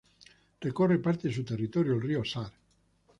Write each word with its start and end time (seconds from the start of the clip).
Recorre 0.61 0.97
parte 0.97 1.27
de 1.27 1.33
su 1.35 1.43
territorio 1.45 1.93
el 1.93 2.01
río 2.01 2.25
Sar. 2.25 2.51